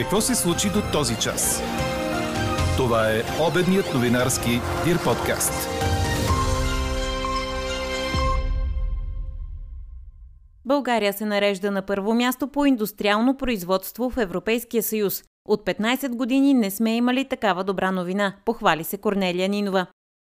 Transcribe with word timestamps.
Какво 0.00 0.20
се 0.20 0.34
случи 0.34 0.68
до 0.68 0.82
този 0.92 1.16
час? 1.16 1.62
Това 2.76 3.10
е 3.10 3.22
обедният 3.48 3.94
новинарски 3.94 4.50
Дир 4.84 5.04
подкаст. 5.04 5.68
България 10.64 11.12
се 11.12 11.24
нарежда 11.24 11.70
на 11.70 11.82
първо 11.82 12.14
място 12.14 12.48
по 12.48 12.66
индустриално 12.66 13.36
производство 13.36 14.10
в 14.10 14.16
Европейския 14.16 14.82
съюз. 14.82 15.22
От 15.48 15.66
15 15.66 16.08
години 16.16 16.54
не 16.54 16.70
сме 16.70 16.96
имали 16.96 17.28
такава 17.28 17.64
добра 17.64 17.90
новина, 17.90 18.34
похвали 18.44 18.84
се 18.84 18.98
Корнелия 18.98 19.48
Нинова. 19.48 19.86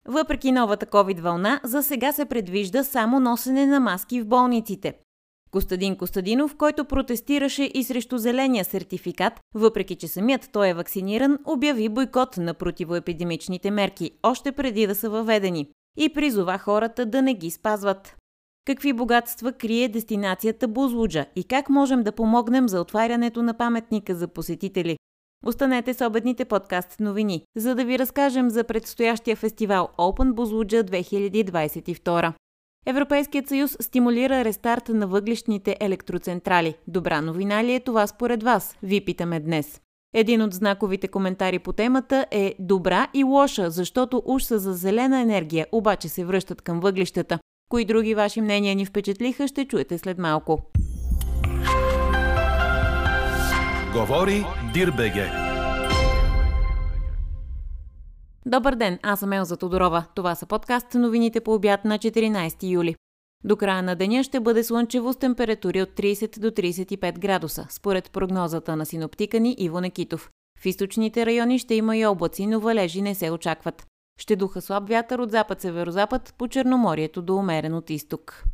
Въпреки 0.09 0.53
новата 0.53 0.87
COVID 0.87 1.21
вълна, 1.21 1.61
за 1.65 1.83
сега 1.83 2.13
се 2.13 2.25
предвижда 2.25 2.85
само 2.85 3.21
носене 3.21 3.67
на 3.67 3.81
маски 3.81 4.21
в 4.21 4.27
болниците. 4.27 4.95
Костадин 5.53 5.97
Костадинов, 5.97 6.57
който 6.57 6.85
протестираше 6.85 7.71
и 7.75 7.85
срещу 7.85 8.19
зеления 8.19 8.65
сертификат, 8.65 9.33
въпреки 9.55 9.97
че 9.97 10.09
самият 10.09 10.49
той 10.53 10.69
е 10.69 10.75
вакциниран, 10.75 11.39
обяви 11.45 11.89
бойкот 11.89 12.37
на 12.37 12.55
противоепидемичните 12.55 13.71
мерки, 13.71 14.11
още 14.23 14.53
преди 14.53 14.87
да 14.87 14.95
са 14.95 15.11
въведени, 15.11 15.69
и 15.99 16.09
призова 16.09 16.59
хората 16.59 17.07
да 17.07 17.23
не 17.23 17.35
ги 17.35 17.51
спазват. 17.51 18.17
Какви 18.67 18.93
богатства 18.93 19.53
крие 19.53 19.89
дестинацията 19.89 20.69
Бузлуджа 20.69 21.27
и 21.37 21.45
как 21.45 21.69
можем 21.69 22.03
да 22.03 22.13
помогнем 22.13 22.69
за 22.69 22.81
отварянето 22.81 23.43
на 23.43 23.55
паметника 23.55 24.15
за 24.15 24.29
посетители? 24.29 24.97
Останете 25.47 25.95
с 25.95 26.07
обедните 26.07 26.45
подкаст 26.45 27.01
новини, 27.01 27.43
за 27.57 27.75
да 27.75 27.85
ви 27.85 27.99
разкажем 27.99 28.51
за 28.51 28.65
предстоящия 28.65 29.37
фестивал 29.37 29.89
Open 29.99 30.33
Бузлуджа 30.33 30.85
2022. 30.85 32.33
Европейският 32.87 33.49
съюз 33.49 33.77
стимулира 33.81 34.45
рестарт 34.45 34.89
на 34.89 35.07
въглишните 35.07 35.77
електроцентрали. 35.81 36.75
Добра 36.87 37.21
новина 37.21 37.65
ли 37.65 37.75
е 37.75 37.81
това 37.81 38.07
според 38.07 38.43
вас? 38.43 38.77
Ви 38.83 39.05
питаме 39.05 39.41
днес. 39.41 39.81
Един 40.15 40.43
от 40.43 40.55
знаковите 40.55 41.09
коментари 41.09 41.59
по 41.59 41.73
темата 41.73 42.27
е 42.31 42.55
добра 42.59 43.09
и 43.15 43.25
лоша, 43.25 43.71
защото 43.71 44.23
уж 44.25 44.43
са 44.43 44.59
за 44.59 44.73
зелена 44.73 45.21
енергия, 45.21 45.67
обаче 45.73 46.09
се 46.09 46.25
връщат 46.25 46.63
към 46.63 46.81
въглищата. 46.81 47.39
Кои 47.71 47.85
други 47.85 48.15
ваши 48.15 48.41
мнения 48.41 48.75
ни 48.75 48.87
впечатлиха, 48.87 49.49
ще 49.49 49.65
чуете 49.65 49.99
след 49.99 50.19
малко. 50.19 50.59
Говори 53.95 54.45
Дирбеге. 54.75 55.52
Добър 58.47 58.75
ден, 58.75 58.99
аз 59.03 59.21
съм 59.21 59.33
Елза 59.33 59.57
Тодорова. 59.57 60.05
Това 60.15 60.35
са 60.35 60.47
подкаст 60.47 60.95
новините 60.95 61.41
по 61.41 61.55
обяд 61.55 61.85
на 61.85 61.99
14 61.99 62.71
юли. 62.71 62.95
До 63.45 63.57
края 63.57 63.83
на 63.83 63.97
деня 63.97 64.25
ще 64.25 64.41
бъде 64.41 64.65
слънчево 64.65 65.13
с 65.13 65.17
температури 65.17 65.83
от 65.83 65.89
30 65.89 66.39
до 66.39 66.51
35 66.51 67.19
градуса, 67.19 67.67
според 67.71 68.11
прогнозата 68.11 68.77
на 68.77 68.87
синоптика 68.87 69.41
ни 69.41 69.55
Иво 69.59 69.81
Некитов. 69.81 70.31
В 70.59 70.67
източните 70.67 71.27
райони 71.27 71.59
ще 71.59 71.75
има 71.75 71.97
и 71.97 72.07
облаци, 72.07 72.47
но 72.47 72.61
валежи 72.61 73.03
не 73.03 73.15
се 73.15 73.31
очакват. 73.31 73.87
Ще 74.21 74.37
духа 74.37 74.61
слаб 74.61 74.89
вятър 74.89 75.19
от 75.19 75.31
запад-северозапад 75.31 76.35
по 76.39 76.49
Черноморието 76.49 77.23
до 77.23 77.37
умерен 77.37 77.75
от 77.75 77.91
изток. 77.91 78.45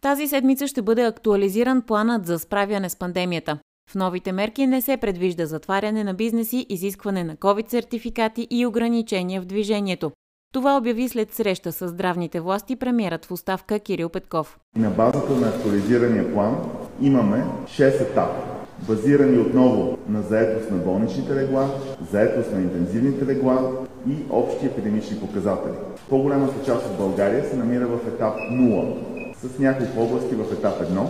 Тази 0.00 0.28
седмица 0.28 0.66
ще 0.66 0.82
бъде 0.82 1.04
актуализиран 1.04 1.82
планът 1.82 2.26
за 2.26 2.38
справяне 2.38 2.88
с 2.88 2.96
пандемията. 2.96 3.58
В 3.92 3.94
новите 3.94 4.32
мерки 4.32 4.66
не 4.66 4.80
се 4.80 4.96
предвижда 4.96 5.46
затваряне 5.46 6.04
на 6.04 6.14
бизнеси, 6.14 6.66
изискване 6.68 7.24
на 7.24 7.36
COVID-сертификати 7.36 8.46
и 8.50 8.66
ограничения 8.66 9.42
в 9.42 9.44
движението. 9.44 10.10
Това 10.52 10.76
обяви 10.76 11.08
след 11.08 11.32
среща 11.32 11.72
с 11.72 11.88
здравните 11.88 12.40
власти 12.40 12.76
премиерът 12.76 13.24
в 13.24 13.30
оставка 13.30 13.78
Кирил 13.78 14.08
Петков. 14.08 14.58
На 14.76 14.90
базата 14.90 15.32
на 15.32 15.48
актуализирания 15.48 16.32
план 16.32 16.56
имаме 17.00 17.44
6 17.64 18.00
етапа, 18.00 18.42
базирани 18.86 19.38
отново 19.38 19.98
на 20.08 20.22
заетост 20.22 20.70
на 20.70 20.76
болничните 20.76 21.34
легла, 21.34 21.68
заетост 22.10 22.52
на 22.52 22.60
интензивните 22.60 23.26
легла 23.26 23.70
и 24.08 24.14
общи 24.30 24.66
епидемични 24.66 25.20
показатели. 25.20 25.74
По-голямата 26.08 26.64
част 26.66 26.86
от 26.86 26.96
България 26.96 27.44
се 27.44 27.56
намира 27.56 27.86
в 27.86 28.08
етап 28.08 28.34
0, 28.52 28.94
с 29.34 29.58
няколко 29.58 30.02
области 30.02 30.34
в 30.34 30.52
етап 30.52 30.80
1. 30.80 31.06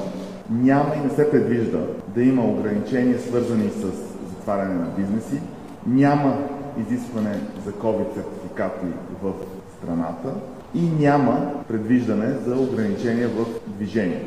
Няма 0.51 0.95
и 0.97 1.01
не 1.01 1.11
се 1.11 1.31
предвижда 1.31 1.79
да 2.15 2.23
има 2.23 2.45
ограничения, 2.45 3.19
свързани 3.19 3.71
с 3.71 3.81
затваряне 4.29 4.75
на 4.75 4.87
бизнеси. 4.99 5.41
Няма 5.87 6.39
изискване 6.81 7.41
за 7.65 7.73
COVID 7.73 8.15
сертификати 8.15 8.87
в 9.23 9.33
страната 9.79 10.35
и 10.75 10.91
няма 11.01 11.53
предвиждане 11.69 12.33
за 12.47 12.57
ограничения 12.57 13.29
в 13.29 13.47
движение. 13.67 14.25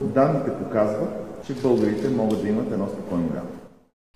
Данните 0.00 0.50
показват, 0.50 1.08
че 1.46 1.54
българите 1.54 2.08
могат 2.08 2.42
да 2.42 2.48
имат 2.48 2.72
едно 2.72 2.86
спокойно 2.86 3.24
лято. 3.24 3.57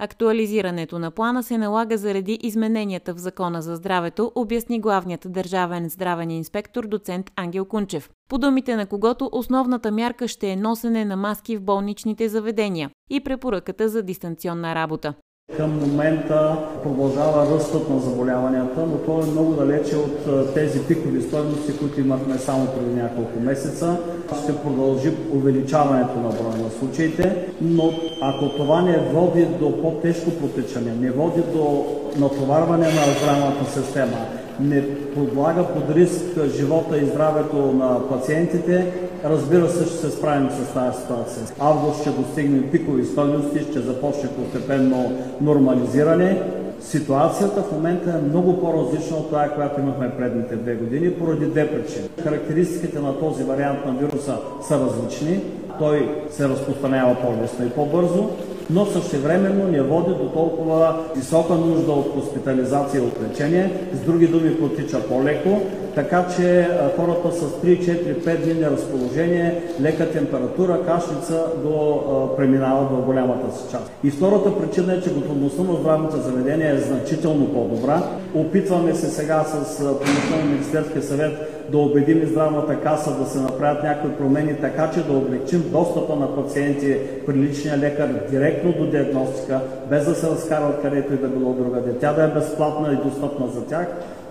Актуализирането 0.04 0.98
на 0.98 1.10
плана 1.10 1.42
се 1.42 1.58
налага 1.58 1.98
заради 1.98 2.38
измененията 2.42 3.14
в 3.14 3.18
Закона 3.18 3.62
за 3.62 3.76
здравето, 3.76 4.32
обясни 4.34 4.80
главният 4.80 5.26
държавен 5.28 5.88
здравен 5.88 6.30
инспектор 6.30 6.86
доцент 6.86 7.30
Ангел 7.36 7.64
Кунчев. 7.64 8.10
По 8.28 8.38
думите 8.38 8.76
на 8.76 8.86
когото 8.86 9.30
основната 9.32 9.92
мярка 9.92 10.28
ще 10.28 10.50
е 10.50 10.56
носене 10.56 11.04
на 11.04 11.16
маски 11.16 11.56
в 11.56 11.62
болничните 11.62 12.28
заведения 12.28 12.90
и 13.10 13.20
препоръката 13.20 13.88
за 13.88 14.02
дистанционна 14.02 14.74
работа. 14.74 15.14
Към 15.56 15.78
момента 15.78 16.56
продължава 16.82 17.54
ръстът 17.54 17.90
на 17.90 18.00
заболяванията, 18.00 18.86
но 18.86 18.96
то 18.96 19.22
е 19.22 19.30
много 19.30 19.52
далече 19.52 19.96
от 19.96 20.54
тези 20.54 20.80
пикови 20.80 21.22
стоености, 21.22 21.78
които 21.78 22.00
имахме 22.00 22.38
само 22.38 22.66
преди 22.66 22.94
няколко 22.94 23.40
месеца. 23.40 23.96
Ще 24.42 24.56
продължи 24.56 25.10
увеличаването 25.32 26.18
на 26.18 26.28
броя 26.28 26.64
на 26.64 26.70
случаите, 26.78 27.46
но 27.60 27.92
ако 28.20 28.48
това 28.48 28.82
не 28.82 28.98
води 28.98 29.46
до 29.60 29.82
по-тежко 29.82 30.30
протичане, 30.30 30.94
не 31.00 31.10
води 31.10 31.42
до 31.54 31.86
натоварване 32.16 32.86
на 32.86 33.02
здравната 33.20 33.70
система, 33.70 34.16
не 34.62 34.94
подлага 35.14 35.64
под 35.64 35.96
риск 35.96 36.24
живота 36.56 36.98
и 36.98 37.06
здравето 37.06 37.56
на 37.56 38.08
пациентите, 38.08 38.92
разбира 39.24 39.68
се, 39.68 39.86
ще 39.86 39.96
се 39.96 40.10
справим 40.10 40.50
с 40.50 40.74
тази 40.74 41.00
ситуация. 41.02 41.42
Август 41.58 42.00
ще 42.00 42.10
достигнем 42.10 42.70
пикови 42.72 43.04
стойности, 43.04 43.70
ще 43.70 43.80
започне 43.80 44.28
постепенно 44.28 45.12
нормализиране. 45.40 46.42
Ситуацията 46.80 47.62
в 47.62 47.72
момента 47.72 48.10
е 48.10 48.28
много 48.28 48.60
по-различна 48.60 49.16
от 49.16 49.28
това, 49.28 49.48
която 49.48 49.80
имахме 49.80 50.10
предните 50.10 50.56
две 50.56 50.74
години, 50.74 51.10
поради 51.10 51.46
две 51.46 51.70
причини. 51.70 52.08
Характеристиките 52.22 52.98
на 52.98 53.18
този 53.18 53.44
вариант 53.44 53.78
на 53.86 53.92
вируса 53.92 54.36
са 54.68 54.80
различни. 54.80 55.40
Той 55.78 56.24
се 56.30 56.48
разпространява 56.48 57.16
по-лесно 57.22 57.66
и 57.66 57.70
по-бързо 57.70 58.30
но 58.72 58.86
същевременно 58.86 59.68
не 59.68 59.82
води 59.82 60.10
до 60.10 60.28
толкова 60.28 60.96
висока 61.16 61.54
нужда 61.54 61.92
от 61.92 62.14
хоспитализация 62.14 63.00
и 63.00 63.04
от 63.04 63.30
лечение. 63.30 63.70
С 63.92 63.98
други 63.98 64.26
думи 64.26 64.58
протича 64.58 65.00
по-леко, 65.08 65.60
така 65.94 66.26
че 66.36 66.68
хората 66.96 67.32
с 67.32 67.40
3, 67.40 67.80
4, 67.80 68.24
5 68.24 68.54
дни 68.54 68.66
разположение, 68.66 69.62
лека 69.80 70.10
температура, 70.10 70.80
кашлица 70.86 71.44
до 71.64 72.00
преминават 72.36 72.90
в 72.90 73.06
голямата 73.06 73.56
си 73.56 73.64
част. 73.70 73.92
И 74.04 74.10
втората 74.10 74.58
причина 74.58 74.94
е, 74.94 75.00
че 75.00 75.14
готовността 75.14 75.62
на 75.62 75.74
здравните 75.74 76.16
заведения 76.16 76.74
е 76.74 76.78
значително 76.78 77.46
по-добра. 77.46 78.02
Опитваме 78.34 78.94
се 78.94 79.10
сега 79.10 79.44
с 79.44 79.78
помощта 79.78 80.36
на 80.36 80.44
Министерския 80.44 81.02
съвет 81.02 81.61
да 81.72 81.78
убедим 81.78 82.26
здравната 82.26 82.80
каса 82.80 83.18
да 83.18 83.26
се 83.26 83.40
направят 83.40 83.82
някои 83.82 84.16
промени, 84.16 84.60
така 84.60 84.90
че 84.90 85.06
да 85.06 85.12
облегчим 85.12 85.70
достъпа 85.70 86.16
на 86.16 86.36
пациенти 86.36 86.98
при 87.26 87.34
личния 87.34 87.78
лекар 87.78 88.08
директно 88.30 88.72
до 88.72 88.86
диагностика, 88.90 89.60
без 89.90 90.04
да 90.04 90.14
се 90.14 90.26
разкарват 90.26 90.82
където 90.82 91.14
и 91.14 91.16
да 91.16 91.28
било 91.28 91.52
другаде. 91.52 91.98
Тя 91.98 92.12
да 92.12 92.24
е 92.24 92.28
безплатна 92.28 92.92
и 92.92 93.08
достъпна 93.08 93.48
за 93.48 93.66
тях. 93.66 93.86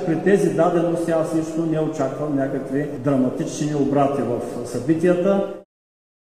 При 0.06 0.24
тези 0.24 0.54
дадености 0.54 1.12
аз 1.12 1.36
лично 1.36 1.66
не 1.66 1.80
очаквам 1.80 2.36
някакви 2.36 2.90
драматични 3.04 3.76
обрати 3.76 4.22
в 4.22 4.68
събитията. 4.68 5.54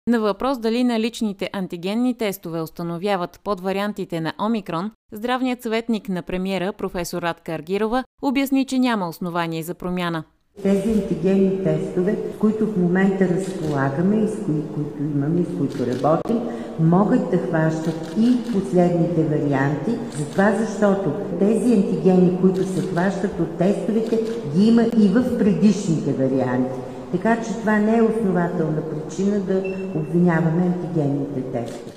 На 0.08 0.20
въпрос 0.20 0.60
дали 0.60 0.84
наличните 0.84 1.50
антигенни 1.54 2.18
тестове 2.18 2.62
установяват 2.62 3.40
под 3.44 3.62
вариантите 3.62 4.22
на 4.22 4.34
Омикрон, 4.46 4.92
здравният 5.12 5.62
съветник 5.62 6.10
на 6.10 6.22
премиера 6.22 6.74
професор 6.74 7.22
Радка 7.22 7.54
Аргирова 7.54 8.04
обясни, 8.22 8.66
че 8.66 8.80
няма 8.80 9.10
основание 9.10 9.64
за 9.64 9.74
промяна. 9.74 10.24
Тези 10.64 10.92
антигенни 10.92 11.64
тестове, 11.64 12.18
които 12.40 12.66
в 12.66 12.78
момента 12.78 13.30
разполагаме 13.30 14.24
и 14.24 14.28
с 14.28 14.36
кои, 14.46 14.62
които 14.76 15.04
имаме 15.16 15.42
и 15.42 15.46
с 15.46 15.58
които 15.58 15.88
работим, 15.88 16.40
могат 16.80 17.32
да 17.32 17.38
хващат 17.38 18.16
и 18.20 18.52
последните 18.52 19.24
варианти, 19.24 19.92
затова 20.18 20.56
защото 20.60 21.12
тези 21.40 21.74
антигени, 21.74 22.38
които 22.42 22.64
се 22.64 22.82
хващат 22.82 23.40
от 23.40 23.58
тестовете, 23.58 24.20
ги 24.56 24.68
има 24.68 24.84
и 24.84 25.08
в 25.08 25.38
предишните 25.38 26.14
варианти. 26.14 26.80
Така 27.12 27.42
че 27.44 27.54
това 27.54 27.80
не 27.80 27.98
е 27.98 28.02
основателна 28.02 28.82
причина 28.90 29.40
да 29.40 29.64
обвиняваме 29.96 30.62
антигенните 30.62 31.42
тестове. 31.42 31.92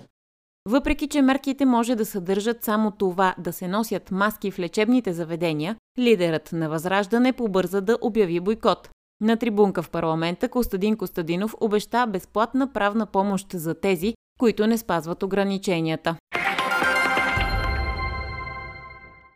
Въпреки, 0.68 1.08
че 1.08 1.22
мерките 1.22 1.64
може 1.64 1.94
да 1.94 2.04
съдържат 2.04 2.64
само 2.64 2.90
това 2.90 3.34
да 3.38 3.52
се 3.52 3.68
носят 3.68 4.10
маски 4.10 4.50
в 4.50 4.58
лечебните 4.58 5.12
заведения, 5.12 5.76
лидерът 5.98 6.52
на 6.52 6.68
Възраждане 6.68 7.32
побърза 7.32 7.80
да 7.80 7.98
обяви 8.00 8.40
бойкот. 8.40 8.90
На 9.20 9.36
трибунка 9.36 9.82
в 9.82 9.90
парламента 9.90 10.48
Костадин 10.48 10.96
Костадинов 10.96 11.54
обеща 11.60 12.06
безплатна 12.06 12.72
правна 12.72 13.06
помощ 13.06 13.52
за 13.52 13.74
тези, 13.74 14.14
които 14.38 14.66
не 14.66 14.78
спазват 14.78 15.22
ограниченията. 15.22 16.16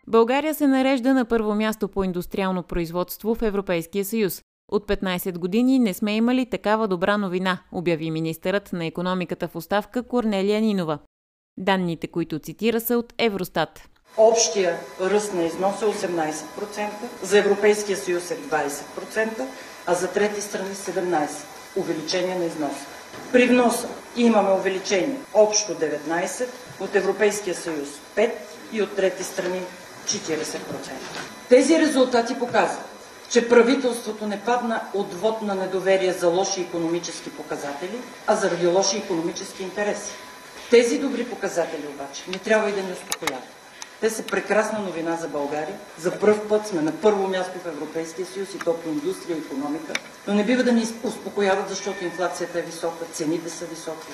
България 0.07 0.55
се 0.55 0.67
нарежда 0.67 1.15
на 1.15 1.25
първо 1.25 1.55
място 1.55 1.89
по 1.89 2.05
индустриално 2.05 2.63
производство 2.63 3.35
в 3.35 3.43
Европейския 3.43 4.05
съюз. 4.05 4.43
От 4.73 4.89
15 4.89 5.39
години 5.39 5.79
не 5.79 5.95
сме 5.95 6.17
имали 6.17 6.47
такава 6.47 6.89
добра 6.89 7.17
новина, 7.17 7.59
обяви 7.73 8.11
министърът 8.11 8.73
на 8.73 8.87
економиката 8.87 9.49
в 9.49 9.57
оставка 9.57 10.03
Корнелия 10.03 10.61
Нинова. 10.61 10.99
Данните, 11.59 12.07
които 12.07 12.39
цитира, 12.39 12.81
са 12.81 12.99
от 12.99 13.15
Евростат. 13.19 13.89
Общия 14.17 14.79
ръст 15.01 15.35
на 15.35 15.43
износ 15.43 15.83
е 15.83 15.85
18%, 15.85 16.33
за 17.23 17.39
Европейския 17.39 17.97
съюз 17.97 18.31
е 18.31 18.37
20%, 18.37 19.47
а 19.87 19.95
за 19.95 20.09
трети 20.09 20.41
страни 20.41 20.75
17% 20.75 21.29
увеличение 21.77 22.35
на 22.35 22.45
износа. 22.45 22.87
При 23.33 23.47
вноса 23.47 23.89
имаме 24.17 24.51
увеличение 24.51 25.17
общо 25.35 25.75
19%, 25.75 26.47
от 26.81 26.95
Европейския 26.95 27.55
съюз 27.55 27.89
5% 28.17 28.31
и 28.73 28.83
от 28.83 28.97
трети 28.97 29.25
страни 29.25 29.63
40%. 30.07 30.59
Тези 31.49 31.79
резултати 31.79 32.39
показват, 32.39 32.85
че 33.31 33.49
правителството 33.49 34.27
не 34.27 34.41
падна 34.41 34.81
от 34.95 35.15
вод 35.15 35.43
на 35.43 35.55
недоверие 35.55 36.13
за 36.13 36.29
лоши 36.29 36.61
економически 36.61 37.31
показатели, 37.31 37.99
а 38.27 38.37
заради 38.37 38.67
лоши 38.67 38.97
економически 38.97 39.63
интереси. 39.63 40.13
Тези 40.71 40.99
добри 40.99 41.25
показатели 41.25 41.87
обаче 41.87 42.23
не 42.29 42.39
трябва 42.39 42.71
и 42.71 42.73
да 42.73 42.83
ни 42.83 42.93
успокояват. 42.93 43.58
Те 44.00 44.11
са 44.11 44.23
прекрасна 44.23 44.79
новина 44.79 45.17
за 45.17 45.29
България. 45.29 45.77
За 45.99 46.19
първ 46.19 46.49
път 46.49 46.67
сме 46.67 46.83
на 46.83 46.93
първо 46.93 47.29
място 47.29 47.59
в 47.65 47.67
Европейския 47.67 48.27
съюз 48.27 48.55
и 48.55 48.59
то 48.59 48.77
по 48.77 48.89
индустрия 48.89 49.37
и 49.37 49.41
економика. 49.41 49.93
Но 50.27 50.35
не 50.35 50.45
бива 50.45 50.62
да 50.62 50.73
ни 50.73 50.89
успокояват, 51.03 51.69
защото 51.69 52.05
инфлацията 52.05 52.59
е 52.59 52.62
висока, 52.62 53.05
цените 53.12 53.50
са 53.50 53.65
високи, 53.65 54.12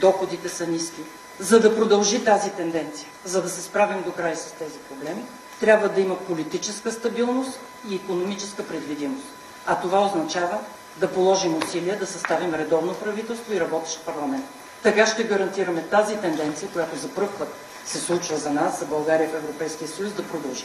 доходите 0.00 0.48
са 0.48 0.66
ниски. 0.66 1.00
За 1.38 1.60
да 1.60 1.76
продължи 1.76 2.24
тази 2.24 2.50
тенденция, 2.50 3.08
за 3.24 3.42
да 3.42 3.48
се 3.48 3.62
справим 3.62 4.02
до 4.02 4.12
край 4.12 4.36
с 4.36 4.52
тези 4.52 4.78
проблеми, 4.78 5.24
трябва 5.60 5.88
да 5.88 6.00
има 6.00 6.18
политическа 6.18 6.92
стабилност 6.92 7.60
и 7.88 7.94
економическа 7.94 8.66
предвидимост. 8.66 9.26
А 9.66 9.80
това 9.80 10.06
означава 10.06 10.58
да 10.96 11.08
положим 11.08 11.56
усилия 11.56 11.98
да 11.98 12.06
съставим 12.06 12.54
редовно 12.54 12.94
правителство 12.94 13.52
и 13.52 13.60
работещ 13.60 14.04
парламент. 14.04 14.44
Така 14.82 15.06
ще 15.06 15.24
гарантираме 15.24 15.82
тази 15.82 16.16
тенденция, 16.16 16.68
която 16.72 16.96
за 16.96 17.08
първ 17.08 17.28
път 17.38 17.48
се 17.84 17.98
случва 17.98 18.36
за 18.36 18.52
нас, 18.52 18.80
за 18.80 18.86
България 18.86 19.28
в 19.28 19.34
Европейския 19.34 19.88
съюз, 19.88 20.12
да 20.12 20.22
продължи. 20.22 20.64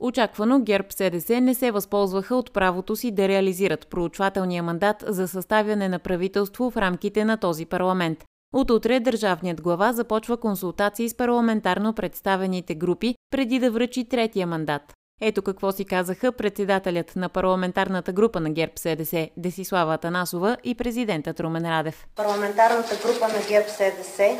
Очаквано 0.00 0.60
ГЕРБ 0.60 0.88
СДС 0.90 1.40
не 1.40 1.54
се 1.54 1.70
възползваха 1.70 2.36
от 2.36 2.52
правото 2.52 2.96
си 2.96 3.10
да 3.10 3.28
реализират 3.28 3.86
проучвателния 3.86 4.62
мандат 4.62 5.04
за 5.06 5.28
съставяне 5.28 5.88
на 5.88 5.98
правителство 5.98 6.70
в 6.70 6.76
рамките 6.76 7.24
на 7.24 7.36
този 7.36 7.66
парламент. 7.66 8.24
От 8.54 8.70
утре 8.70 9.00
държавният 9.00 9.60
глава 9.60 9.92
започва 9.92 10.36
консултации 10.36 11.08
с 11.08 11.16
парламентарно 11.16 11.92
представените 11.92 12.74
групи 12.74 13.14
преди 13.30 13.58
да 13.58 13.70
връчи 13.70 14.04
третия 14.04 14.46
мандат. 14.46 14.97
Ето 15.20 15.42
какво 15.42 15.72
си 15.72 15.84
казаха 15.84 16.32
председателят 16.32 17.16
на 17.16 17.28
парламентарната 17.28 18.12
група 18.12 18.40
на 18.40 18.50
ГЕРБ 18.50 18.72
СДС 18.76 19.28
Десислава 19.36 19.94
Атанасова 19.94 20.56
и 20.64 20.74
президентът 20.74 21.40
Румен 21.40 21.64
Радев. 21.64 22.06
Парламентарната 22.16 22.96
група 23.06 23.28
на 23.28 23.38
ГЕРБ 23.48 23.68
СДС 23.68 24.38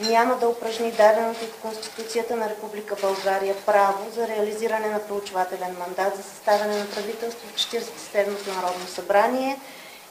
няма 0.00 0.38
да 0.38 0.48
упражни 0.48 0.92
даденото 0.92 1.44
от 1.44 1.60
Конституцията 1.62 2.36
на 2.36 2.48
Република 2.48 2.96
България 3.02 3.54
право 3.66 4.10
за 4.14 4.28
реализиране 4.28 4.88
на 4.88 5.06
проучвателен 5.06 5.76
мандат 5.78 6.16
за 6.16 6.22
съставяне 6.22 6.78
на 6.78 6.86
правителство 6.86 7.48
в 7.48 7.56
47-то 7.56 8.54
Народно 8.54 8.86
събрание 8.86 9.60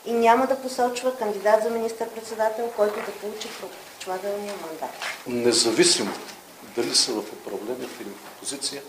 и 0.06 0.14
няма 0.14 0.48
да 0.48 0.62
посочва 0.62 1.16
кандидат 1.16 1.64
за 1.64 1.70
министър-председател, 1.70 2.72
който 2.76 2.96
да 2.96 3.12
получи 3.12 3.48
проучвателния 3.60 4.54
мандат. 4.62 4.96
Независимо 5.28 6.12
дали 6.76 6.96
са 6.96 7.12
в 7.12 7.34
управлението 7.34 8.02
или 8.02 8.10
в 8.10 8.36
опозиция, 8.36 8.82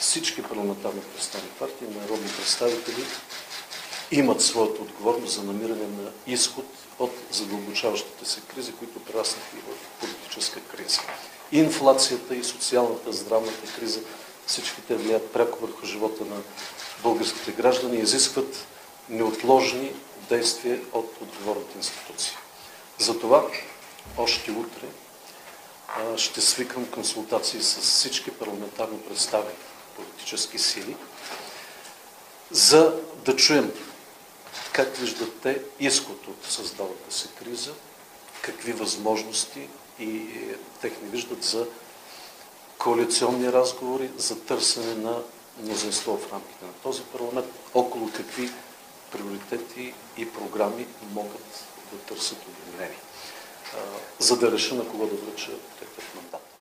всички 0.00 0.42
парламентарно 0.42 1.02
представени 1.02 1.50
партии, 1.58 1.86
народни 2.00 2.28
представители 2.36 3.04
имат 4.10 4.42
своята 4.42 4.82
отговорност 4.82 5.34
за 5.34 5.42
намиране 5.42 5.86
на 6.02 6.10
изход 6.26 6.64
от 6.98 7.12
задълбочаващите 7.30 8.24
се 8.24 8.40
кризи, 8.40 8.72
които 8.72 9.00
прераснаха 9.00 9.56
и 9.56 9.60
в 9.60 10.00
политическа 10.00 10.60
криза. 10.60 11.00
И 11.52 11.58
инфлацията, 11.58 12.34
и 12.36 12.44
социалната, 12.44 13.12
здравната 13.12 13.72
криза, 13.78 14.00
всички 14.46 14.82
те 14.88 14.94
влияят 14.94 15.32
пряко 15.32 15.58
върху 15.60 15.86
живота 15.86 16.24
на 16.24 16.36
българските 17.02 17.52
граждани 17.52 17.96
и 17.96 18.02
изискват 18.02 18.66
неотложни 19.08 19.92
действия 20.28 20.80
от 20.92 21.16
отговорните 21.20 21.78
институции. 21.78 22.36
Затова 22.98 23.44
още 24.18 24.50
утре 24.50 24.86
ще 26.16 26.40
свикам 26.40 26.86
консултации 26.86 27.62
с 27.62 27.80
всички 27.80 28.30
парламентарно 28.30 28.98
представени 28.98 29.54
политически 29.96 30.58
сили, 30.58 30.96
за 32.50 33.00
да 33.24 33.36
чуем 33.36 33.72
как 34.74 34.96
виждат 34.96 35.40
те 35.42 35.62
изход 35.80 36.28
от 36.28 36.44
създалата 36.50 37.14
се 37.14 37.28
криза, 37.28 37.72
какви 38.42 38.72
възможности 38.72 39.68
и 39.98 40.16
е, 40.16 40.56
техни 40.80 41.08
виждат 41.08 41.44
за 41.44 41.66
коалиционни 42.78 43.52
разговори, 43.52 44.10
за 44.16 44.40
търсене 44.40 44.94
на 44.94 45.22
мнозинство 45.60 46.18
в 46.18 46.32
рамките 46.32 46.64
на 46.64 46.72
този 46.72 47.02
парламент, 47.02 47.46
около 47.74 48.10
какви 48.16 48.50
приоритети 49.12 49.94
и 50.16 50.32
програми 50.32 50.86
могат 51.12 51.64
да 51.92 51.98
търсят 51.98 52.38
обединение, 52.48 53.00
за 54.18 54.36
да 54.36 54.52
реша 54.52 54.74
на 54.74 54.88
кого 54.88 55.06
да 55.06 55.16
връча 55.16 55.50
такъв 55.80 56.14
мандат. 56.14 56.63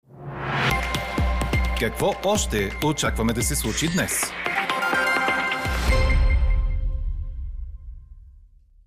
Какво 1.81 2.15
още 2.25 2.71
очакваме 2.87 3.33
да 3.33 3.43
се 3.43 3.57
случи 3.57 3.89
днес? 3.93 4.23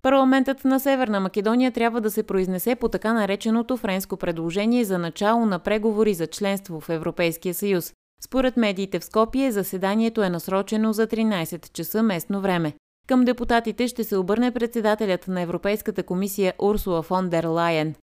Парламентът 0.02 0.64
на 0.64 0.80
Северна 0.80 1.20
Македония 1.20 1.72
трябва 1.72 2.00
да 2.00 2.10
се 2.10 2.22
произнесе 2.22 2.74
по 2.74 2.88
така 2.88 3.12
нареченото 3.12 3.76
френско 3.76 4.16
предложение 4.16 4.84
за 4.84 4.98
начало 4.98 5.46
на 5.46 5.58
преговори 5.58 6.14
за 6.14 6.26
членство 6.26 6.80
в 6.80 6.88
Европейския 6.88 7.54
съюз. 7.54 7.92
Според 8.24 8.56
медиите 8.56 8.98
в 8.98 9.04
Скопие, 9.04 9.52
заседанието 9.52 10.22
е 10.22 10.30
насрочено 10.30 10.92
за 10.92 11.06
13 11.06 11.72
часа 11.72 12.02
местно 12.02 12.40
време. 12.40 12.72
Към 13.06 13.24
депутатите 13.24 13.88
ще 13.88 14.04
се 14.04 14.16
обърне 14.16 14.50
председателят 14.50 15.28
на 15.28 15.40
Европейската 15.40 16.02
комисия 16.02 16.54
Урсула 16.58 17.02
фон 17.02 17.28
дер 17.28 17.44
Лайен. 17.44 17.94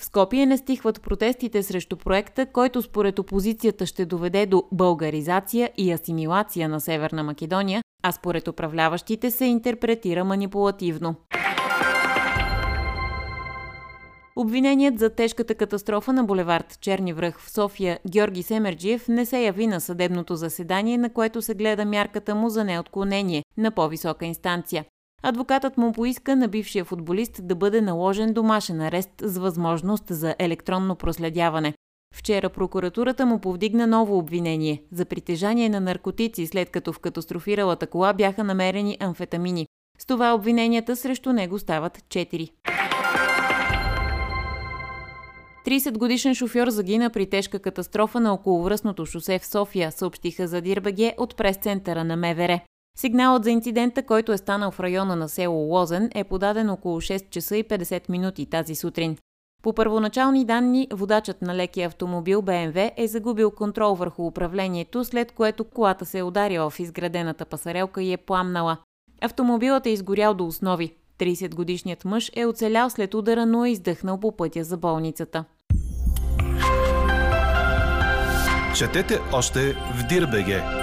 В 0.00 0.04
Скопие 0.04 0.46
не 0.46 0.56
стихват 0.56 1.02
протестите 1.02 1.62
срещу 1.62 1.96
проекта, 1.96 2.46
който 2.46 2.82
според 2.82 3.18
опозицията 3.18 3.86
ще 3.86 4.06
доведе 4.06 4.46
до 4.46 4.62
българизация 4.72 5.70
и 5.76 5.92
асимилация 5.92 6.68
на 6.68 6.80
Северна 6.80 7.22
Македония, 7.22 7.82
а 8.02 8.12
според 8.12 8.48
управляващите 8.48 9.30
се 9.30 9.44
интерпретира 9.44 10.24
манипулативно. 10.24 11.14
Обвиненият 14.36 14.98
за 14.98 15.10
тежката 15.10 15.54
катастрофа 15.54 16.12
на 16.12 16.24
булевард 16.24 16.78
Черни 16.80 17.12
връх 17.12 17.40
в 17.40 17.50
София 17.50 17.98
Георги 18.10 18.42
Семерджиев 18.42 19.08
не 19.08 19.26
се 19.26 19.40
яви 19.40 19.66
на 19.66 19.80
съдебното 19.80 20.36
заседание, 20.36 20.98
на 20.98 21.12
което 21.12 21.42
се 21.42 21.54
гледа 21.54 21.84
мярката 21.84 22.34
му 22.34 22.48
за 22.48 22.64
неотклонение 22.64 23.44
на 23.56 23.70
по-висока 23.70 24.26
инстанция. 24.26 24.84
Адвокатът 25.22 25.76
му 25.76 25.92
поиска 25.92 26.36
на 26.36 26.48
бившия 26.48 26.84
футболист 26.84 27.46
да 27.46 27.54
бъде 27.54 27.80
наложен 27.80 28.32
домашен 28.32 28.80
арест 28.80 29.10
с 29.20 29.38
възможност 29.38 30.04
за 30.08 30.34
електронно 30.38 30.96
проследяване. 30.96 31.74
Вчера 32.14 32.48
прокуратурата 32.48 33.26
му 33.26 33.38
повдигна 33.38 33.86
ново 33.86 34.18
обвинение 34.18 34.82
за 34.92 35.04
притежание 35.04 35.68
на 35.68 35.80
наркотици, 35.80 36.46
след 36.46 36.70
като 36.70 36.92
в 36.92 36.98
катастрофиралата 36.98 37.86
кола 37.86 38.12
бяха 38.12 38.44
намерени 38.44 38.96
амфетамини. 39.00 39.66
С 39.98 40.06
това 40.06 40.34
обвиненията 40.34 40.96
срещу 40.96 41.32
него 41.32 41.58
стават 41.58 41.98
4. 41.98 42.50
30 45.66 45.98
годишен 45.98 46.34
шофьор 46.34 46.68
загина 46.68 47.10
при 47.10 47.30
тежка 47.30 47.58
катастрофа 47.58 48.20
на 48.20 48.32
околовръстното 48.32 49.06
шосе 49.06 49.38
в 49.38 49.46
София, 49.46 49.92
съобщиха 49.92 50.48
за 50.48 50.60
Дирбаге 50.60 51.14
от 51.18 51.36
прес-центъра 51.36 52.04
на 52.04 52.16
МВР. 52.16 52.60
Сигналът 53.00 53.44
за 53.44 53.50
инцидента, 53.50 54.02
който 54.02 54.32
е 54.32 54.36
станал 54.36 54.70
в 54.70 54.80
района 54.80 55.16
на 55.16 55.28
село 55.28 55.54
Лозен, 55.54 56.10
е 56.14 56.24
подаден 56.24 56.70
около 56.70 57.00
6 57.00 57.30
часа 57.30 57.56
и 57.56 57.64
50 57.64 58.08
минути 58.08 58.46
тази 58.46 58.74
сутрин. 58.74 59.16
По 59.62 59.72
първоначални 59.72 60.44
данни, 60.44 60.88
водачът 60.92 61.42
на 61.42 61.54
лекия 61.54 61.86
автомобил 61.86 62.42
БМВ 62.42 62.90
е 62.96 63.08
загубил 63.08 63.50
контрол 63.50 63.94
върху 63.94 64.26
управлението, 64.26 65.04
след 65.04 65.32
което 65.32 65.64
колата 65.64 66.06
се 66.06 66.18
е 66.18 66.22
ударила 66.22 66.70
в 66.70 66.80
изградената 66.80 67.44
пасарелка 67.44 68.02
и 68.02 68.12
е 68.12 68.16
пламнала. 68.16 68.76
Автомобилът 69.20 69.86
е 69.86 69.90
изгорял 69.90 70.34
до 70.34 70.46
основи. 70.46 70.94
30-годишният 71.18 72.04
мъж 72.04 72.30
е 72.36 72.46
оцелял 72.46 72.90
след 72.90 73.14
удара, 73.14 73.46
но 73.46 73.64
е 73.64 73.70
издъхнал 73.70 74.20
по 74.20 74.36
пътя 74.36 74.64
за 74.64 74.76
болницата. 74.76 75.44
Четете 78.76 79.20
още 79.32 79.72
в 79.72 80.06
Дирбеге! 80.08 80.77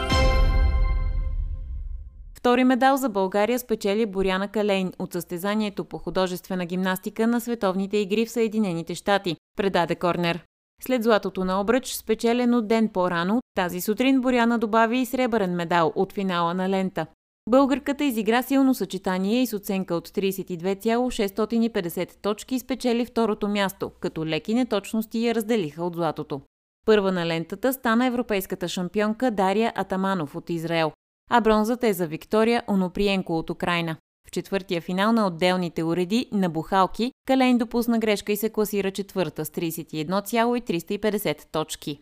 Втори 2.45 2.63
медал 2.63 2.97
за 2.97 3.09
България 3.09 3.59
спечели 3.59 4.05
Боряна 4.05 4.47
Калейн 4.47 4.93
от 4.99 5.13
състезанието 5.13 5.85
по 5.85 5.97
художествена 5.97 6.65
гимнастика 6.65 7.27
на 7.27 7.41
световните 7.41 7.97
игри 7.97 8.25
в 8.25 8.31
Съединените 8.31 8.95
щати, 8.95 9.35
предаде 9.57 9.95
Корнер. 9.95 10.43
След 10.81 11.03
златото 11.03 11.45
на 11.45 11.61
обръч, 11.61 11.93
спечелено 11.93 12.61
ден 12.61 12.89
по-рано, 12.89 13.41
тази 13.55 13.81
сутрин 13.81 14.21
Боряна 14.21 14.59
добави 14.59 14.97
и 14.97 15.05
сребърен 15.05 15.55
медал 15.55 15.93
от 15.95 16.13
финала 16.13 16.53
на 16.53 16.69
лента. 16.69 17.05
Българката 17.49 18.03
изигра 18.03 18.43
силно 18.43 18.73
съчетание 18.73 19.41
и 19.41 19.47
с 19.47 19.53
оценка 19.53 19.95
от 19.95 20.09
32,650 20.09 22.15
точки 22.21 22.59
спечели 22.59 23.05
второто 23.05 23.47
място, 23.47 23.91
като 23.99 24.25
леки 24.25 24.53
неточности 24.53 25.27
я 25.27 25.35
разделиха 25.35 25.83
от 25.83 25.95
златото. 25.95 26.41
Първа 26.85 27.11
на 27.11 27.25
лентата 27.25 27.73
стана 27.73 28.05
европейската 28.05 28.67
шампионка 28.67 29.31
Дария 29.31 29.73
Атаманов 29.75 30.35
от 30.35 30.49
Израел, 30.49 30.91
а 31.29 31.41
бронзата 31.41 31.87
е 31.87 31.93
за 31.93 32.07
Виктория 32.07 32.63
Оноприенко 32.67 33.37
от 33.37 33.49
Украина. 33.49 33.95
В 34.27 34.31
четвъртия 34.31 34.81
финал 34.81 35.11
на 35.11 35.27
отделните 35.27 35.83
уреди 35.83 36.29
на 36.31 36.49
бухалки 36.49 37.11
Калейн 37.27 37.57
допусна 37.57 37.99
грешка 37.99 38.31
и 38.31 38.37
се 38.37 38.49
класира 38.49 38.91
четвърта 38.91 39.45
с 39.45 39.49
31,350 39.49 41.45
точки. 41.51 41.99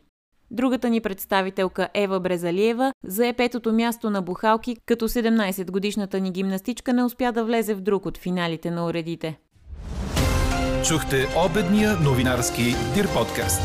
Другата 0.52 0.90
ни 0.90 1.02
представителка 1.02 1.90
Ева 1.94 2.20
Брезалиева 2.20 2.94
зае 3.06 3.34
петото 3.34 3.74
място 3.74 4.10
на 4.10 4.22
бухалки, 4.22 4.78
като 4.86 5.10
17-годишната 5.10 6.20
ни 6.20 6.32
гимнастичка 6.32 6.94
не 6.94 7.04
успя 7.04 7.32
да 7.32 7.46
влезе 7.46 7.74
в 7.74 7.82
друг 7.82 8.06
от 8.06 8.18
финалите 8.18 8.72
на 8.72 8.86
уредите. 8.86 9.40
Чухте 10.88 11.28
обедния 11.46 11.98
новинарски 12.00 12.76
Дир 12.96 13.14
подкаст. 13.14 13.62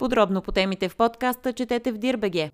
Подробно 0.00 0.42
по 0.42 0.52
темите 0.52 0.88
в 0.88 0.96
подкаста 0.96 1.52
четете 1.52 1.92
в 1.92 1.98
Дирбеге. 1.98 2.50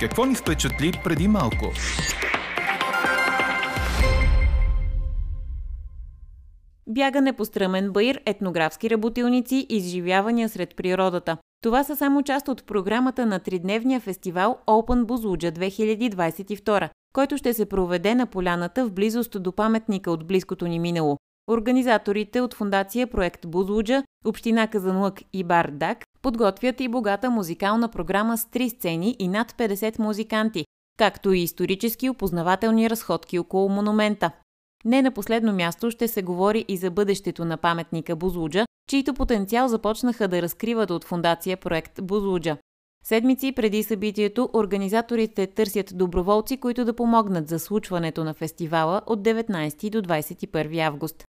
Какво 0.00 0.24
ни 0.24 0.34
впечатли 0.34 0.92
преди 1.04 1.28
малко? 1.28 1.72
Бягане 6.86 7.32
по 7.32 7.44
стръмен 7.44 7.92
баир, 7.92 8.20
етнографски 8.26 8.90
работилници, 8.90 9.66
изживявания 9.68 10.48
сред 10.48 10.76
природата. 10.76 11.36
Това 11.62 11.84
са 11.84 11.96
само 11.96 12.22
част 12.22 12.48
от 12.48 12.66
програмата 12.66 13.26
на 13.26 13.38
тридневния 13.38 14.00
фестивал 14.00 14.58
Open 14.66 15.04
Бузлуджа 15.04 15.52
2022, 15.52 16.88
който 17.12 17.36
ще 17.36 17.54
се 17.54 17.66
проведе 17.66 18.14
на 18.14 18.26
поляната 18.26 18.86
в 18.86 18.92
близост 18.92 19.42
до 19.42 19.52
паметника 19.52 20.10
от 20.10 20.26
близкото 20.26 20.66
ни 20.66 20.78
минало. 20.78 21.18
Организаторите 21.50 22.40
от 22.40 22.54
фундация 22.54 23.06
Проект 23.06 23.46
Бузлуджа, 23.46 24.02
Община 24.24 24.68
Казанлък 24.68 25.20
и 25.32 25.44
Бар 25.44 25.70
Дак 25.72 26.04
подготвят 26.22 26.80
и 26.80 26.88
богата 26.88 27.30
музикална 27.30 27.88
програма 27.88 28.38
с 28.38 28.50
три 28.50 28.70
сцени 28.70 29.16
и 29.18 29.28
над 29.28 29.52
50 29.52 29.98
музиканти, 29.98 30.64
както 30.98 31.32
и 31.32 31.40
исторически 31.40 32.10
опознавателни 32.10 32.90
разходки 32.90 33.38
около 33.38 33.68
монумента. 33.68 34.30
Не 34.84 35.02
на 35.02 35.10
последно 35.10 35.52
място 35.52 35.90
ще 35.90 36.08
се 36.08 36.22
говори 36.22 36.64
и 36.68 36.76
за 36.76 36.90
бъдещето 36.90 37.44
на 37.44 37.56
паметника 37.56 38.16
Бузлуджа, 38.16 38.66
чийто 38.90 39.14
потенциал 39.14 39.68
започнаха 39.68 40.28
да 40.28 40.42
разкриват 40.42 40.90
от 40.90 41.04
фундация 41.04 41.56
проект 41.56 42.02
Бузлуджа. 42.02 42.56
Седмици 43.04 43.52
преди 43.52 43.82
събитието, 43.82 44.50
организаторите 44.52 45.46
търсят 45.46 45.90
доброволци, 45.94 46.56
които 46.56 46.84
да 46.84 46.96
помогнат 46.96 47.48
за 47.48 47.58
случването 47.58 48.24
на 48.24 48.34
фестивала 48.34 49.02
от 49.06 49.22
19 49.22 49.90
до 49.90 50.02
21 50.02 50.86
август. 50.86 51.24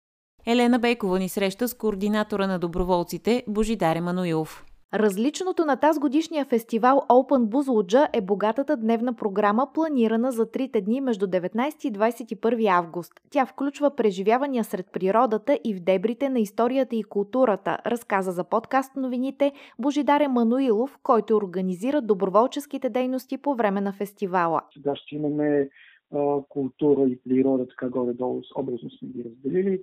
Елена 0.47 0.79
Бейкова 0.79 1.19
ни 1.19 1.29
среща 1.29 1.67
с 1.67 1.73
координатора 1.73 2.47
на 2.47 2.59
доброволците 2.59 3.43
Божидар 3.47 3.95
Емануилов. 3.95 4.65
Различното 4.93 5.65
на 5.65 5.75
тази 5.75 5.99
годишния 5.99 6.45
фестивал 6.45 7.05
Open 7.09 7.45
Buzluджа 7.45 8.07
е 8.13 8.21
богатата 8.21 8.77
дневна 8.77 9.13
програма, 9.13 9.67
планирана 9.73 10.31
за 10.31 10.51
трите 10.51 10.81
дни 10.81 11.01
между 11.01 11.27
19 11.27 11.85
и 11.85 11.93
21 11.93 12.77
август. 12.77 13.13
Тя 13.29 13.45
включва 13.45 13.95
преживявания 13.95 14.63
сред 14.63 14.85
природата 14.93 15.59
и 15.63 15.73
в 15.73 15.79
дебрите 15.79 16.29
на 16.29 16.39
историята 16.39 16.95
и 16.95 17.03
културата, 17.03 17.77
разказа 17.85 18.31
за 18.31 18.43
подкаст 18.43 18.95
новините 18.95 19.51
Божидар 19.79 20.21
Емануилов, 20.21 20.97
който 21.03 21.35
организира 21.35 22.01
доброволческите 22.01 22.89
дейности 22.89 23.37
по 23.37 23.55
време 23.55 23.81
на 23.81 23.93
фестивала. 23.93 24.61
Сега 24.73 24.95
ще 24.95 25.15
имаме 25.15 25.69
а, 26.13 26.37
култура 26.49 27.09
и 27.09 27.19
природа, 27.29 27.67
така 27.67 27.89
горе-долу, 27.89 28.41
образно 28.55 28.89
сме 28.89 29.07
ги 29.07 29.23
разделили, 29.23 29.81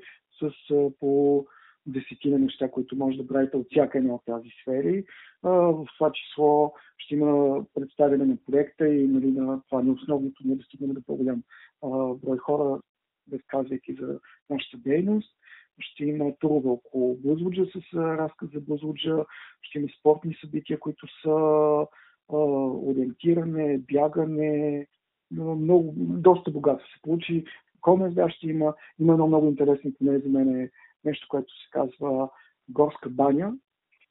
с 0.50 0.90
по 1.00 1.46
десетина 1.86 2.38
неща, 2.38 2.70
които 2.70 2.96
може 2.96 3.16
да 3.16 3.26
правите 3.26 3.56
от 3.56 3.66
всяка 3.70 3.98
една 3.98 4.14
от 4.14 4.24
тази 4.26 4.48
сфери. 4.62 5.04
В 5.42 5.86
това 5.98 6.12
число 6.12 6.74
ще 6.98 7.14
има 7.14 7.64
представяне 7.74 8.24
на 8.24 8.36
проекта 8.50 8.88
и 8.88 9.06
нали, 9.06 9.30
на 9.32 9.62
това 9.62 9.82
не 9.82 9.90
основното, 9.90 10.42
не 10.44 10.56
да 10.56 10.62
стигнем 10.62 10.94
до 10.94 11.02
по-голям 11.02 11.42
брой 12.16 12.38
хора, 12.38 12.80
разказвайки 13.32 13.94
за 13.94 14.20
нашата 14.50 14.76
дейност. 14.76 15.36
Ще 15.80 16.04
има 16.04 16.32
турове 16.40 16.68
около 16.68 17.16
Блъзвуджа 17.16 17.66
с 17.66 17.94
разказ 17.94 18.50
за 18.50 18.60
Блъзвуджа, 18.60 19.24
ще 19.62 19.78
има 19.78 19.88
спортни 19.98 20.36
събития, 20.40 20.78
които 20.78 21.06
са 21.22 21.86
ориентиране, 22.28 23.78
бягане, 23.78 24.86
много, 25.30 25.94
доста 25.96 26.50
богато 26.50 26.84
се 26.84 27.02
получи. 27.02 27.44
Комезда 27.82 28.30
ще 28.30 28.46
има, 28.46 28.74
има 28.98 29.12
едно 29.12 29.26
много 29.26 29.46
интересно 29.46 29.92
поне 29.98 30.18
за 30.18 30.28
мен 30.28 30.60
е 30.60 30.70
нещо, 31.04 31.26
което 31.30 31.52
се 31.52 31.70
казва 31.70 32.28
горска 32.68 33.10
баня. 33.10 33.52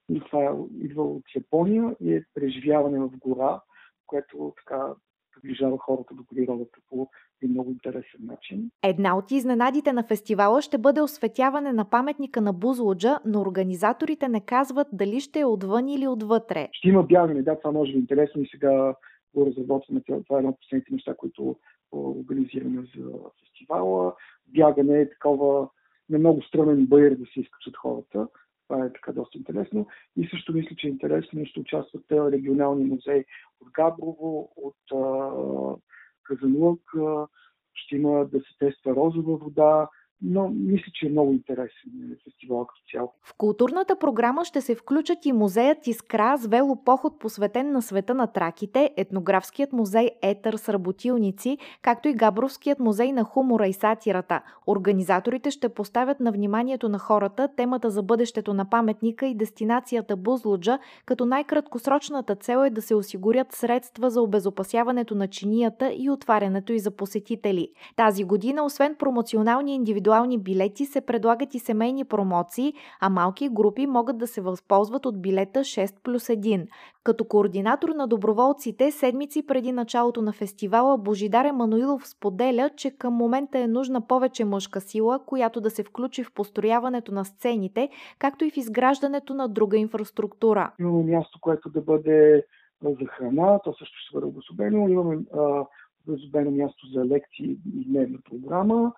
И 0.10 0.20
това 0.20 0.44
е, 0.44 0.50
идва 0.82 1.04
от 1.04 1.24
Япония 1.36 1.96
и 2.00 2.14
е 2.14 2.24
преживяване 2.34 3.00
в 3.00 3.10
гора, 3.18 3.62
което 4.08 4.54
така 4.58 4.94
приближава 5.34 5.78
хората 5.78 6.14
до 6.14 6.24
природата 6.26 6.80
по 6.90 7.10
един 7.42 7.54
много 7.54 7.72
интересен 7.72 8.20
начин. 8.20 8.72
Една 8.84 9.18
от 9.18 9.32
изненадите 9.32 9.94
на 9.94 10.04
фестивала 10.04 10.62
ще 10.62 10.78
бъде 10.78 11.02
осветяване 11.02 11.74
на 11.74 11.90
паметника 11.90 12.42
на 12.42 12.54
Бузлуджа, 12.54 13.20
но 13.26 13.42
организаторите 13.42 14.28
не 14.28 14.46
казват 14.46 14.88
дали 14.94 15.20
ще 15.20 15.40
е 15.40 15.46
отвън 15.46 15.90
или 15.90 16.08
отвътре. 16.08 16.70
Ще 16.72 16.90
има 16.90 17.04
бягане, 17.04 17.42
да, 17.42 17.60
това 17.60 17.72
може 17.72 17.92
би 17.92 17.98
е 17.98 18.00
интересно 18.00 18.42
и 18.42 18.48
сега 18.48 18.96
го 19.36 19.46
разработваме. 19.46 20.02
Това 20.02 20.36
е 20.36 20.38
едно 20.38 20.50
от 20.50 20.60
последните 20.60 20.94
неща, 20.94 21.16
които 21.16 21.56
организираме 21.92 22.82
за 22.96 23.12
фестивала. 23.40 24.14
Бягане 24.48 25.02
е 25.02 25.10
такова 25.10 25.70
на 26.10 26.20
много 26.20 26.42
стръмен 26.42 26.86
баир 26.86 27.16
да 27.16 27.26
се 27.26 27.40
изкачат 27.40 27.78
хората. 27.78 28.28
Това 28.68 28.86
е 28.86 28.94
така 28.94 29.12
доста 29.12 29.38
интересно. 29.38 29.88
И 30.18 30.28
също 30.28 30.54
мисля, 30.54 30.76
че 30.76 30.88
е 30.88 30.90
интересно, 30.90 31.46
ще 31.46 31.60
участват 31.60 32.04
регионални 32.12 32.84
музеи 32.84 33.26
от 33.62 33.72
Габрово, 33.74 34.52
от 34.56 34.92
а, 34.94 35.32
Казанлък, 36.24 36.82
ще 37.74 37.96
има 37.96 38.26
да 38.26 38.40
се 38.40 38.58
тества 38.60 38.96
розова 38.96 39.38
вода, 39.38 39.90
но 40.24 40.50
мисля, 40.50 40.92
че 40.94 41.06
е 41.06 41.10
много 41.10 41.32
интересен 41.32 42.18
фестивал 42.24 42.66
като 42.66 42.82
цяло. 42.92 43.14
В 43.24 43.34
културната 43.38 43.96
програма 43.96 44.46
ще 44.46 44.62
се 44.62 44.76
включат 44.76 45.26
и 45.26 45.32
музеят 45.32 45.88
Искра 45.88 46.38
с 46.38 46.48
велопоход 46.48 47.20
посветен 47.20 47.72
на 47.72 47.82
света 47.82 48.14
на 48.14 48.28
траките, 48.28 48.92
етнографският 48.98 49.74
музей 49.74 50.10
Етър 50.22 50.54
с 50.54 50.70
работилници, 50.70 51.58
както 51.82 52.08
и 52.08 52.14
Габровският 52.14 52.80
музей 52.80 53.12
на 53.12 53.24
хумора 53.24 53.68
и 53.68 53.74
сатирата. 53.74 54.42
Организаторите 54.68 55.52
ще 55.52 55.70
поставят 55.70 56.20
на 56.20 56.32
вниманието 56.32 56.90
на 56.90 57.00
хората 57.00 57.48
темата 57.56 57.90
за 57.90 58.04
бъдещето 58.04 58.54
на 58.54 58.70
паметника 58.70 59.28
и 59.28 59.36
дестинацията 59.36 60.16
Бузлуджа, 60.16 60.80
като 61.06 61.26
най-краткосрочната 61.26 62.36
цел 62.36 62.58
е 62.66 62.70
да 62.70 62.82
се 62.82 62.96
осигурят 62.96 63.52
средства 63.52 64.10
за 64.10 64.22
обезопасяването 64.22 65.16
на 65.16 65.28
чинията 65.28 65.94
и 65.98 66.10
отварянето 66.10 66.74
и 66.74 66.80
за 66.80 66.92
посетители. 66.92 67.70
Тази 67.96 68.24
година, 68.24 68.64
освен 68.64 68.96
промоционални 69.00 69.76
индивидуални 69.76 70.11
индивидуални 70.12 70.38
билети 70.38 70.86
се 70.86 71.02
предлагат 71.02 71.56
и 71.56 71.60
семейни 71.60 72.06
промоции, 72.06 72.74
а 73.00 73.10
малки 73.10 73.50
групи 73.50 73.88
могат 73.88 74.18
да 74.18 74.28
се 74.28 74.42
възползват 74.42 75.06
от 75.06 75.22
билета 75.22 75.60
6 75.60 76.04
плюс 76.04 76.28
1. 76.28 76.68
Като 77.04 77.26
координатор 77.26 77.90
на 77.90 78.08
доброволците, 78.08 78.92
седмици 78.92 79.46
преди 79.48 79.72
началото 79.72 80.22
на 80.22 80.34
фестивала, 80.34 80.98
Божидар 80.98 81.46
Емануилов 81.46 82.08
споделя, 82.08 82.70
че 82.78 82.92
към 82.92 83.14
момента 83.14 83.60
е 83.60 83.68
нужна 83.68 84.08
повече 84.08 84.46
мъжка 84.46 84.82
сила, 84.82 85.20
която 85.26 85.62
да 85.62 85.70
се 85.70 85.84
включи 85.84 86.24
в 86.24 86.34
построяването 86.34 87.14
на 87.14 87.26
сцените, 87.26 87.90
както 88.20 88.46
и 88.46 88.52
в 88.52 88.58
изграждането 88.58 89.34
на 89.34 89.48
друга 89.48 89.78
инфраструктура. 89.78 90.72
Имаме 90.80 91.04
място, 91.04 91.40
което 91.42 91.70
да 91.70 91.82
бъде 91.82 92.46
за 92.84 93.06
храна, 93.06 93.60
то 93.64 93.74
също 93.74 93.96
ще 93.98 94.14
бъде 94.14 94.26
обособено. 94.26 94.90
Имаме 94.90 95.18
обособено 96.08 96.52
място 96.52 96.88
за 96.94 97.06
лекции 97.06 97.58
и 97.76 97.86
дневна 97.86 98.18
програма. 98.30 98.92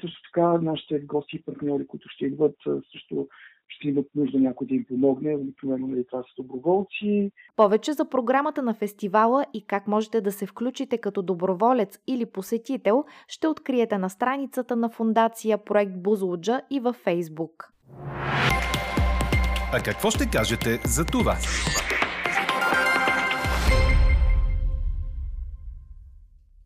Също 0.00 0.20
така 0.32 0.58
нашите 0.58 0.98
гости 0.98 1.36
и 1.36 1.42
партньори, 1.42 1.86
които 1.86 2.08
ще 2.08 2.26
идват, 2.26 2.56
също 2.92 3.28
ще 3.68 3.88
имат 3.88 4.06
нужда 4.14 4.38
някой 4.38 4.66
да 4.66 4.74
им 4.74 4.84
помогне. 4.84 5.36
Обикновено 5.36 5.86
нали, 5.86 6.04
това 6.06 6.22
са 6.22 6.42
доброволци. 6.42 7.32
Повече 7.56 7.92
за 7.92 8.08
програмата 8.08 8.62
на 8.62 8.74
фестивала 8.74 9.46
и 9.54 9.66
как 9.66 9.88
можете 9.88 10.20
да 10.20 10.32
се 10.32 10.46
включите 10.46 10.98
като 10.98 11.22
доброволец 11.22 11.98
или 12.06 12.26
посетител, 12.26 13.04
ще 13.28 13.48
откриете 13.48 13.98
на 13.98 14.10
страницата 14.10 14.76
на 14.76 14.90
фундация 14.90 15.64
Проект 15.64 16.02
Бузлуджа 16.02 16.60
и 16.70 16.80
във 16.80 16.96
Фейсбук. 16.96 17.72
А 19.74 19.82
какво 19.84 20.10
ще 20.10 20.30
кажете 20.32 20.80
за 20.84 21.04
това? 21.04 21.36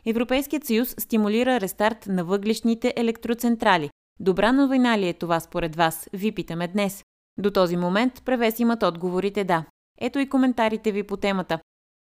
Европейският 0.09 0.65
съюз 0.65 0.95
стимулира 0.99 1.61
рестарт 1.61 2.07
на 2.07 2.25
въглишните 2.25 2.95
електроцентрали. 2.97 3.91
Добра 4.21 4.53
новина 4.53 4.99
ли 4.99 5.09
е 5.09 5.13
това 5.13 5.41
според 5.41 5.77
вас? 5.77 6.09
Ви 6.13 6.33
питаме 6.33 6.69
днес. 6.69 7.05
До 7.39 7.51
този 7.51 7.77
момент 7.77 8.23
превес 8.25 8.59
имат 8.61 8.83
отговорите 8.83 9.45
да. 9.45 9.65
Ето 10.01 10.19
и 10.19 10.29
коментарите 10.29 10.93
ви 10.93 11.03
по 11.03 11.17
темата. 11.17 11.59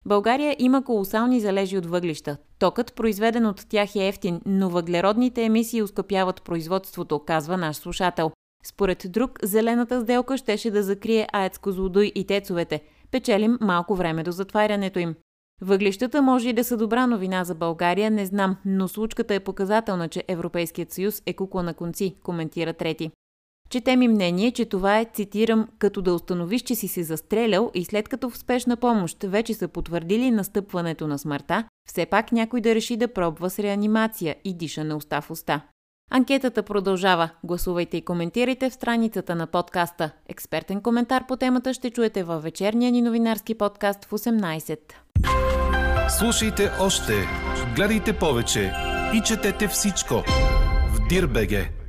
България 0.06 0.56
има 0.58 0.84
колосални 0.84 1.40
залежи 1.40 1.78
от 1.78 1.86
въглища. 1.86 2.36
Токът, 2.58 2.94
произведен 2.94 3.46
от 3.46 3.68
тях 3.68 3.96
е 3.96 4.08
ефтин, 4.08 4.40
но 4.46 4.70
въглеродните 4.70 5.44
емисии 5.44 5.82
ускъпяват 5.82 6.42
производството, 6.42 7.18
казва 7.18 7.56
наш 7.56 7.76
слушател. 7.76 8.30
Според 8.64 9.06
друг, 9.08 9.38
зелената 9.42 10.00
сделка 10.00 10.36
щеше 10.36 10.70
да 10.70 10.82
закрие 10.82 11.26
АЕЦ 11.32 11.58
Козлодуй 11.58 12.12
и 12.14 12.26
тецовете. 12.26 12.82
Печелим 13.10 13.58
малко 13.60 13.94
време 13.94 14.22
до 14.22 14.30
затварянето 14.30 14.98
им. 14.98 15.14
Въглищата 15.64 16.22
може 16.22 16.48
и 16.48 16.52
да 16.52 16.64
са 16.64 16.76
добра 16.76 17.06
новина 17.06 17.44
за 17.44 17.54
България, 17.54 18.10
не 18.10 18.26
знам, 18.26 18.56
но 18.64 18.88
случката 18.88 19.34
е 19.34 19.40
показателна, 19.40 20.08
че 20.08 20.24
Европейският 20.28 20.92
съюз 20.92 21.22
е 21.26 21.32
кукла 21.32 21.62
на 21.62 21.74
конци, 21.74 22.14
коментира 22.22 22.72
трети. 22.72 23.10
Четем 23.70 24.02
и 24.02 24.08
мнение, 24.08 24.50
че 24.50 24.64
това 24.64 24.98
е, 24.98 25.06
цитирам, 25.14 25.68
като 25.78 26.02
да 26.02 26.14
установиш, 26.14 26.62
че 26.62 26.74
си 26.74 26.88
се 26.88 27.02
застрелял 27.02 27.70
и 27.74 27.84
след 27.84 28.08
като 28.08 28.30
в 28.30 28.38
спешна 28.38 28.76
помощ 28.76 29.22
вече 29.22 29.54
са 29.54 29.68
потвърдили 29.68 30.30
настъпването 30.30 31.06
на 31.06 31.18
смъртта, 31.18 31.64
все 31.88 32.06
пак 32.06 32.32
някой 32.32 32.60
да 32.60 32.74
реши 32.74 32.96
да 32.96 33.08
пробва 33.08 33.50
с 33.50 33.58
реанимация 33.58 34.36
и 34.44 34.54
диша 34.54 34.84
на 34.84 34.96
уста 34.96 35.20
в 35.20 35.30
уста. 35.30 35.62
Анкетата 36.14 36.62
продължава. 36.62 37.30
Гласувайте 37.44 37.96
и 37.96 38.04
коментирайте 38.04 38.70
в 38.70 38.74
страницата 38.74 39.34
на 39.34 39.46
подкаста. 39.46 40.10
Експертен 40.28 40.80
коментар 40.80 41.26
по 41.28 41.36
темата 41.36 41.74
ще 41.74 41.90
чуете 41.90 42.22
във 42.22 42.42
вечерния 42.42 42.92
ни 42.92 43.02
новинарски 43.02 43.54
подкаст 43.54 44.04
в 44.04 44.10
18. 44.10 44.78
Слушайте 46.18 46.70
още, 46.80 47.12
гледайте 47.76 48.12
повече 48.12 48.72
и 49.14 49.20
четете 49.20 49.68
всичко 49.68 50.14
в 50.94 51.08
Дирбеге. 51.08 51.81